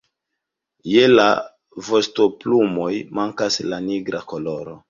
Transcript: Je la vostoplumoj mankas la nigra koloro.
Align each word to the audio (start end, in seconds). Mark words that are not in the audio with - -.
Je 0.93 1.03
la 1.11 1.25
vostoplumoj 1.89 2.91
mankas 3.19 3.63
la 3.71 3.83
nigra 3.93 4.27
koloro. 4.35 4.77